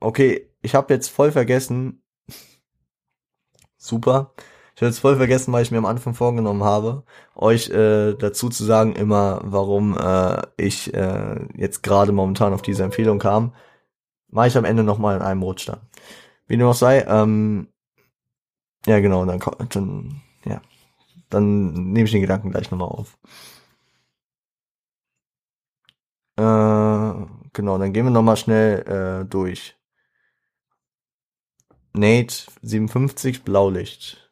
[0.00, 2.02] okay, ich habe jetzt voll vergessen,
[3.78, 4.34] super,
[4.82, 7.04] habe jetzt voll vergessen, weil ich mir am Anfang vorgenommen habe,
[7.36, 12.82] euch äh, dazu zu sagen immer, warum äh, ich äh, jetzt gerade momentan auf diese
[12.82, 13.54] Empfehlung kam.
[14.28, 15.80] Mache ich am Ende nochmal in einem Rutsch dann.
[16.48, 17.68] Wie dem auch sei, ähm,
[18.86, 20.60] ja genau, dann, dann ja,
[21.30, 23.18] dann nehme ich den Gedanken gleich nochmal auf.
[26.36, 29.76] Äh, genau, dann gehen wir nochmal schnell äh, durch.
[31.94, 34.31] Nate 57 Blaulicht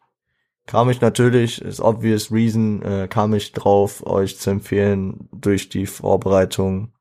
[0.71, 5.85] kam ich natürlich, ist obvious reason, äh, kam ich drauf, euch zu empfehlen, durch die
[5.85, 6.93] Vorbereitung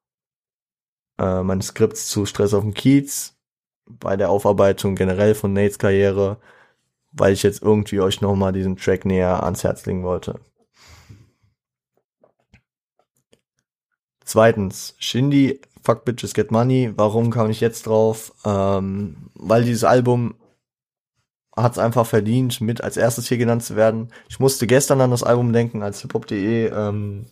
[1.19, 3.38] äh, meines Skripts zu Stress auf dem Kiez,
[3.86, 6.38] bei der Aufarbeitung generell von Nates Karriere,
[7.12, 10.39] weil ich jetzt irgendwie euch nochmal diesen Track näher ans Herz legen wollte.
[14.25, 16.93] Zweitens, Shindy, Fuck Bitches Get Money.
[16.95, 18.34] Warum kam ich jetzt drauf?
[18.45, 20.34] Ähm, weil dieses Album
[21.62, 24.10] hat es einfach verdient, mit als erstes hier genannt zu werden.
[24.30, 27.26] Ich musste gestern an das Album denken, als hiphop.de ähm,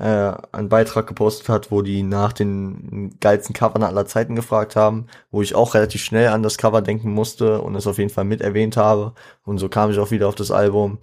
[0.00, 5.06] äh, einen Beitrag gepostet hat, wo die nach den geilsten Covern aller Zeiten gefragt haben,
[5.30, 8.24] wo ich auch relativ schnell an das Cover denken musste und es auf jeden Fall
[8.24, 9.12] mit erwähnt habe.
[9.44, 10.98] Und so kam ich auch wieder auf das Album.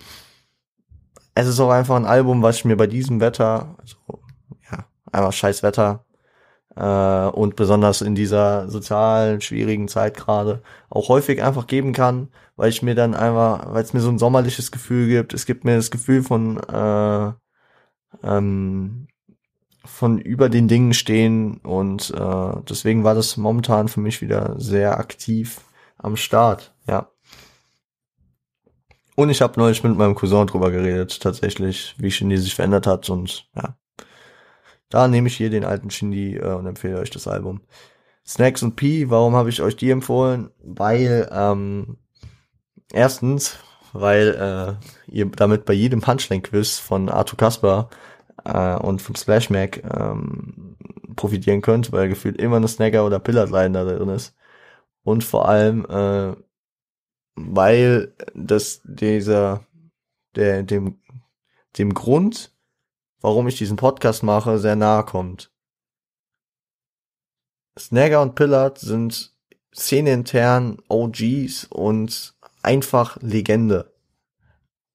[1.36, 3.98] Es ist auch einfach ein Album, was ich mir bei diesem Wetter, also,
[4.72, 6.04] ja, einfach scheiß Wetter,
[6.78, 12.70] äh, und besonders in dieser sozialen, schwierigen Zeit gerade auch häufig einfach geben kann, weil
[12.70, 15.34] ich mir dann einfach, weil es mir so ein sommerliches Gefühl gibt.
[15.34, 17.32] Es gibt mir das Gefühl von äh,
[18.24, 19.08] ähm,
[19.86, 25.00] von über den Dingen stehen und äh, deswegen war das momentan für mich wieder sehr
[25.00, 25.62] aktiv
[25.98, 27.10] am Start, ja.
[29.16, 33.10] Und ich habe neulich mit meinem Cousin drüber geredet, tatsächlich, wie Shindy sich verändert hat
[33.10, 33.76] und ja,
[34.90, 37.62] da nehme ich hier den alten Shindy äh, und empfehle euch das Album.
[38.26, 40.50] Snacks und P, warum habe ich euch die empfohlen?
[40.60, 41.98] Weil, ähm,
[42.92, 43.58] erstens,
[43.94, 47.90] weil äh, ihr damit bei jedem Punchline-Quiz von Arthur Kasper
[48.44, 50.76] äh, und vom Splash Mac ähm,
[51.16, 54.36] profitieren könnt, weil gefühlt immer eine Snagger oder Pillarline da drin ist.
[55.04, 56.36] Und vor allem, äh,
[57.36, 59.66] weil das dieser,
[60.36, 61.00] der, dem,
[61.78, 62.52] dem Grund,
[63.22, 65.52] warum ich diesen Podcast mache, sehr nahe kommt.
[67.78, 69.34] Snagger und Pillard sind
[69.74, 73.94] szeneintern OGs und einfach Legende.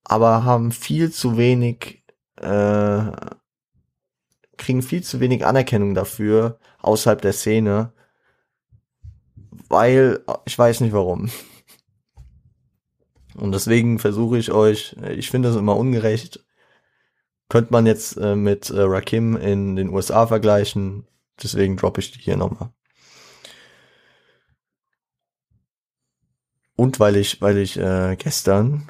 [0.04, 2.04] Aber haben viel zu wenig,
[2.36, 3.12] äh,
[4.56, 7.92] kriegen viel zu wenig Anerkennung dafür außerhalb der Szene.
[9.68, 11.30] Weil, ich weiß nicht warum.
[13.34, 16.44] Und deswegen versuche ich euch, ich finde es immer ungerecht,
[17.52, 21.06] könnte man jetzt äh, mit äh, Rakim in den USA vergleichen.
[21.42, 22.70] Deswegen droppe ich die hier nochmal.
[26.76, 28.88] Und weil ich, weil ich äh, gestern,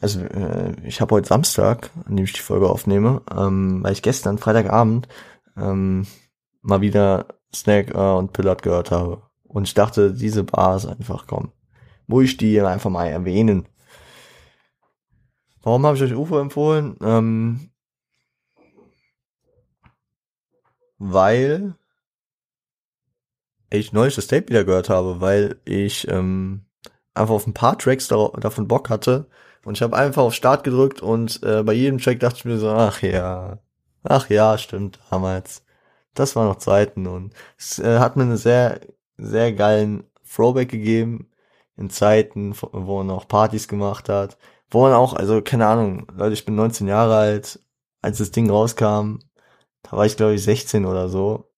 [0.00, 4.00] also äh, ich habe heute Samstag, an dem ich die Folge aufnehme, ähm, weil ich
[4.00, 5.06] gestern, Freitagabend,
[5.54, 6.06] ähm,
[6.62, 9.24] mal wieder Snack äh, und Pillard gehört habe.
[9.42, 11.52] Und ich dachte, diese Bars einfach kommen.
[12.06, 13.68] Muss ich die einfach mal erwähnen.
[15.62, 16.96] Warum habe ich euch UFO empfohlen?
[17.02, 17.70] Ähm,
[20.98, 21.74] weil
[23.70, 26.64] ich neulich das Tape wieder gehört habe, weil ich ähm,
[27.14, 29.26] einfach auf ein paar Tracks da, davon Bock hatte
[29.64, 32.58] und ich habe einfach auf Start gedrückt und äh, bei jedem Track dachte ich mir
[32.58, 33.58] so, ach ja,
[34.02, 35.64] ach ja, stimmt, damals.
[36.14, 38.80] Das war noch Zeiten und es äh, hat mir eine sehr,
[39.18, 41.28] sehr geilen Throwback gegeben
[41.76, 44.38] in Zeiten, wo man auch Partys gemacht hat,
[44.70, 47.60] wo man auch, also keine Ahnung, Leute, ich bin 19 Jahre alt,
[48.02, 49.18] als das Ding rauskam,
[49.84, 51.50] da war ich glaube ich 16 oder so,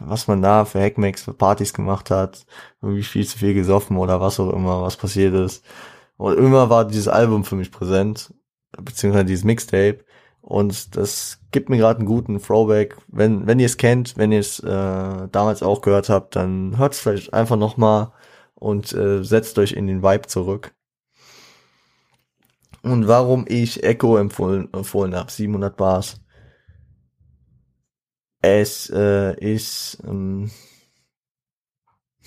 [0.00, 2.46] was man da für Hackmacks, für Partys gemacht hat,
[2.82, 5.64] irgendwie viel zu viel gesoffen oder was auch immer, was passiert ist.
[6.16, 8.32] Und immer war dieses Album für mich präsent,
[8.78, 10.04] beziehungsweise dieses Mixtape.
[10.40, 12.96] Und das gibt mir gerade einen guten Throwback.
[13.08, 16.92] Wenn, wenn ihr es kennt, wenn ihr es äh, damals auch gehört habt, dann hört
[16.92, 18.12] es vielleicht einfach nochmal
[18.54, 20.72] und äh, setzt euch in den Vibe zurück.
[22.82, 26.20] Und warum ich Echo empfohlen, empfohlen habe, 700 Bars.
[28.46, 29.98] Es äh, ist...
[30.06, 30.50] Ähm,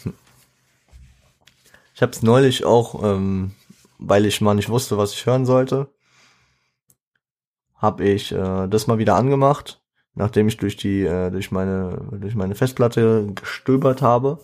[0.03, 0.13] hm.
[1.95, 3.51] ich habe es neulich auch, ähm,
[3.99, 5.87] weil ich mal nicht wusste, was ich hören sollte,
[7.75, 9.81] habe ich äh, das mal wieder angemacht,
[10.13, 14.39] nachdem ich durch die äh, durch meine durch meine Festplatte gestöbert habe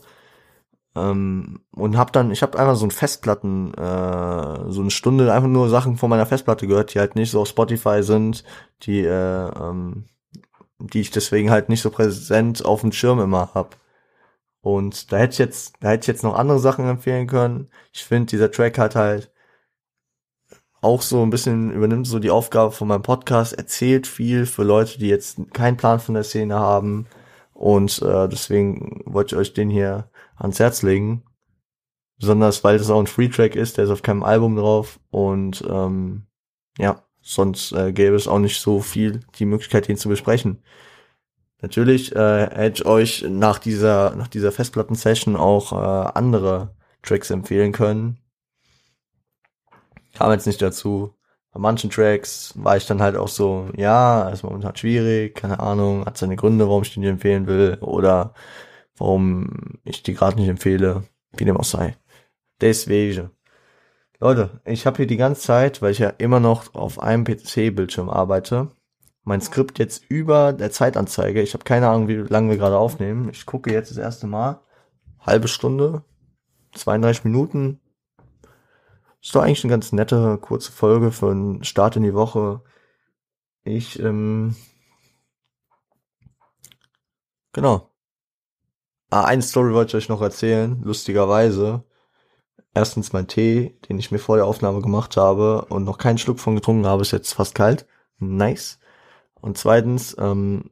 [0.95, 5.49] ähm, und habe dann ich habe einfach so ein Festplatten äh, so eine Stunde einfach
[5.49, 8.45] nur Sachen von meiner Festplatte gehört, die halt nicht so auf Spotify sind,
[8.83, 10.05] die äh, ähm,
[10.79, 13.77] die ich deswegen halt nicht so präsent auf dem Schirm immer hab.
[14.61, 17.69] Und da hätte ich jetzt, da hätte ich jetzt noch andere Sachen empfehlen können.
[17.93, 19.31] Ich finde, dieser Track hat halt
[20.81, 24.99] auch so ein bisschen übernimmt so die Aufgabe von meinem Podcast, erzählt viel für Leute,
[24.99, 27.07] die jetzt keinen Plan von der Szene haben.
[27.53, 31.23] Und äh, deswegen wollte ich euch den hier ans Herz legen.
[32.19, 34.99] Besonders weil das auch ein Free-Track ist, der ist auf keinem Album drauf.
[35.11, 36.27] Und ähm,
[36.77, 40.63] ja, sonst äh, gäbe es auch nicht so viel die Möglichkeit, den zu besprechen.
[41.61, 47.71] Natürlich äh, hätte ich euch nach dieser, nach dieser Festplatten-Session auch äh, andere Tracks empfehlen
[47.71, 48.19] können,
[50.13, 51.15] kam jetzt nicht dazu.
[51.51, 56.05] Bei manchen Tracks war ich dann halt auch so, ja, ist momentan schwierig, keine Ahnung,
[56.05, 58.33] hat seine Gründe, warum ich den empfehlen will oder
[58.97, 61.03] warum ich die gerade nicht empfehle,
[61.38, 61.95] wie dem auch sei.
[62.61, 63.35] Deswegen.
[64.19, 68.10] Leute, ich habe hier die ganze Zeit, weil ich ja immer noch auf einem PC-Bildschirm
[68.10, 68.71] arbeite,
[69.23, 71.41] mein Skript jetzt über der Zeitanzeige.
[71.41, 73.30] Ich habe keine Ahnung, wie lange wir gerade aufnehmen.
[73.30, 74.62] Ich gucke jetzt das erste Mal.
[75.19, 76.04] Halbe Stunde,
[76.73, 77.82] 32 Minuten,
[79.21, 82.62] ist doch eigentlich eine ganz nette, kurze Folge für einen Start in die Woche.
[83.63, 84.56] Ich, ähm,
[87.51, 87.89] genau.
[89.10, 91.84] Ah, eine Story wollte ich euch noch erzählen, lustigerweise.
[92.75, 96.39] Erstens mein Tee, den ich mir vor der Aufnahme gemacht habe und noch keinen Schluck
[96.39, 97.88] von getrunken habe, ist jetzt fast kalt.
[98.19, 98.79] Nice.
[99.33, 100.71] Und zweitens, ähm,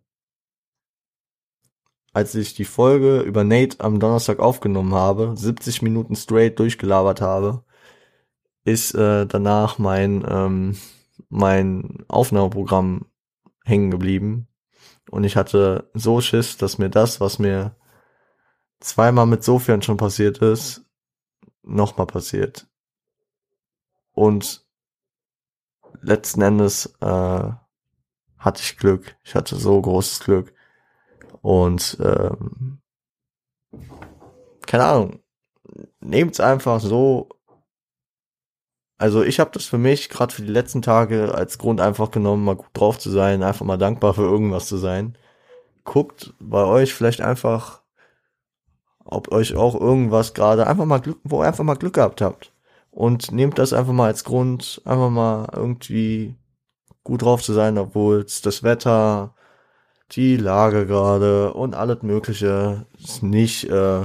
[2.13, 7.63] als ich die Folge über Nate am Donnerstag aufgenommen habe, 70 Minuten straight durchgelabert habe,
[8.65, 10.77] ist äh, danach mein ähm,
[11.29, 13.05] mein Aufnahmeprogramm
[13.63, 14.47] hängen geblieben
[15.09, 17.75] und ich hatte so Schiss, dass mir das, was mir
[18.79, 20.85] zweimal mit Sofian schon passiert ist,
[21.63, 22.67] nochmal passiert.
[24.11, 24.65] Und
[26.01, 27.51] letzten Endes äh,
[28.37, 29.15] hatte ich Glück.
[29.23, 30.53] Ich hatte so großes Glück.
[31.41, 32.81] Und ähm,
[34.65, 35.19] keine Ahnung,
[35.99, 37.29] nehmt's einfach so
[39.03, 42.45] also ich habe das für mich gerade für die letzten Tage als Grund einfach genommen,
[42.45, 45.17] mal gut drauf zu sein, einfach mal dankbar für irgendwas zu sein.
[45.83, 47.82] Guckt bei euch vielleicht einfach,
[49.05, 52.51] ob euch auch irgendwas gerade einfach mal Glück, wo ihr einfach mal Glück gehabt habt.
[52.91, 56.35] Und nehmt das einfach mal als Grund, einfach mal irgendwie
[57.03, 59.33] gut drauf zu sein, obwohl es das Wetter,
[60.11, 62.85] die Lage gerade und alles Mögliche
[63.21, 64.01] nicht äh,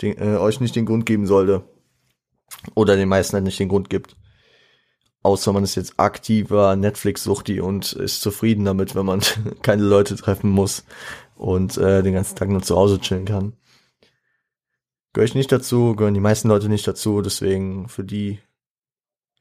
[0.00, 1.64] den, äh, euch nicht den Grund geben sollte.
[2.74, 4.16] Oder den meisten halt nicht den Grund gibt.
[5.22, 9.20] Außer man ist jetzt aktiver Netflix-Suchti und ist zufrieden damit, wenn man
[9.62, 10.84] keine Leute treffen muss
[11.36, 13.52] und äh, den ganzen Tag nur zu Hause chillen kann.
[15.18, 18.38] Gehöre ich nicht dazu, gehören die meisten Leute nicht dazu, deswegen für die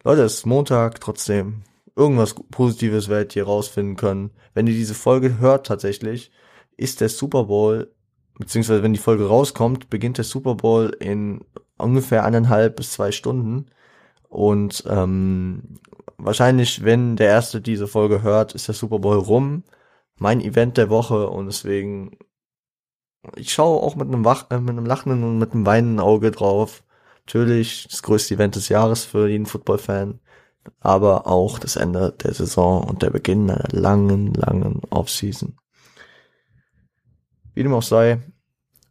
[0.03, 1.61] Leute, ist Montag, trotzdem
[1.95, 4.31] irgendwas Positives werdet ihr rausfinden können.
[4.55, 6.31] Wenn ihr diese Folge hört tatsächlich,
[6.77, 7.93] ist der Super Bowl,
[8.39, 11.41] beziehungsweise wenn die Folge rauskommt, beginnt der Super Bowl in
[11.77, 13.67] ungefähr eineinhalb bis zwei Stunden.
[14.29, 15.77] Und ähm,
[16.17, 19.61] wahrscheinlich, wenn der Erste diese Folge hört, ist der Super Bowl rum.
[20.17, 22.17] Mein Event der Woche und deswegen,
[23.35, 26.31] ich schaue auch mit einem, Wach, äh, mit einem lachenden und mit einem weinenden Auge
[26.31, 26.83] drauf.
[27.25, 30.19] Natürlich das größte Event des Jahres für jeden Football-Fan,
[30.79, 35.57] aber auch das Ende der Saison und der Beginn einer langen, langen Offseason.
[37.53, 38.21] Wie dem auch sei,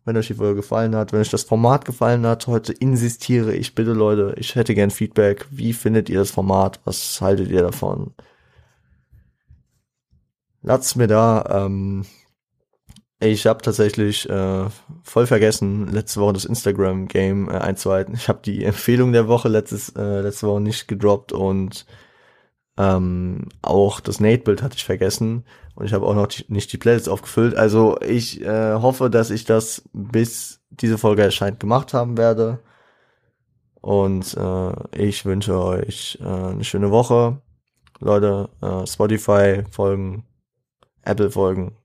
[0.04, 2.46] wenn euch die Folge gefallen hat, wenn euch das Format gefallen hat.
[2.46, 5.46] Heute insistiere ich bitte, Leute, ich hätte gern Feedback.
[5.50, 6.80] Wie findet ihr das Format?
[6.84, 8.14] Was haltet ihr davon?
[10.62, 11.66] Lasst mir da.
[11.66, 12.04] Ähm,
[13.20, 14.66] ich habe tatsächlich äh,
[15.02, 18.14] voll vergessen, letzte Woche das Instagram-Game äh, einzuhalten.
[18.14, 21.86] Ich habe die Empfehlung der Woche letztes, äh, letzte Woche nicht gedroppt und
[22.78, 25.44] Ähm, auch das Nate-Bild hatte ich vergessen
[25.76, 27.56] und ich habe auch noch die, nicht die Playlist aufgefüllt.
[27.56, 32.58] Also ich äh, hoffe, dass ich das bis diese Folge erscheint gemacht haben werde.
[33.80, 34.72] Und äh,
[35.08, 37.40] ich wünsche euch äh, eine schöne Woche.
[38.00, 40.26] Leute, äh, Spotify folgen,
[41.02, 41.76] Apple folgen,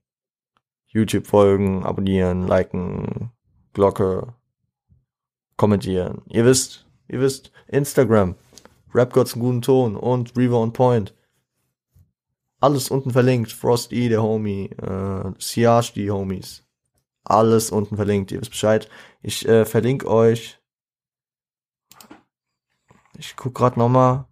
[0.92, 3.30] YouTube folgen, abonnieren, liken,
[3.72, 4.34] Glocke,
[5.56, 6.22] kommentieren.
[6.28, 8.34] Ihr wisst, ihr wisst, Instagram,
[8.94, 11.14] Rap Gods einen guten Ton und Reaver on Point.
[12.60, 13.50] Alles unten verlinkt.
[13.50, 16.62] Frost E, der Homie, äh, Siage, die Homies.
[17.24, 18.88] Alles unten verlinkt, ihr wisst Bescheid.
[19.22, 20.60] Ich äh, verlinke euch.
[23.16, 24.26] Ich guck grad nochmal.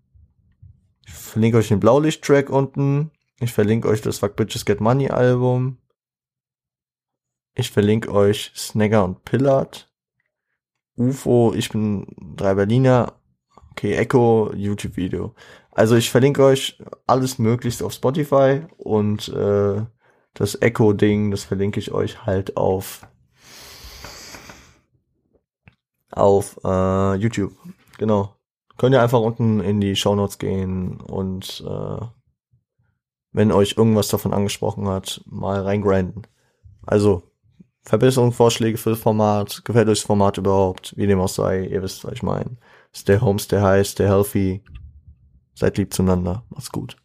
[1.07, 3.11] Ich verlinke euch den Blaulicht-Track unten.
[3.41, 5.79] Ich verlinke euch das Fuck Bitches Get Money Album.
[7.61, 9.93] Ich verlinke euch Snagger und Pillard.
[10.97, 13.13] UFO, ich bin drei Berliner.
[13.73, 15.35] Okay, Echo, YouTube-Video.
[15.71, 19.85] Also ich verlinke euch alles möglichst auf Spotify und äh,
[20.33, 23.07] das Echo-Ding, das verlinke ich euch halt auf
[26.11, 27.53] auf äh, YouTube.
[27.99, 28.37] Genau.
[28.79, 32.07] Könnt ihr einfach unten in die Show Notes gehen und äh,
[33.33, 36.27] wenn euch irgendwas davon angesprochen hat, mal reingrinden.
[36.87, 37.30] Also,
[37.83, 42.05] Verbesserungsvorschläge für das Format, gefällt euch das Format überhaupt, wie dem auch sei, ihr wisst,
[42.05, 42.57] was ich meine.
[42.95, 44.63] Stay home, stay high, stay healthy.
[45.55, 46.45] Seid lieb zueinander.
[46.51, 46.97] Macht's gut.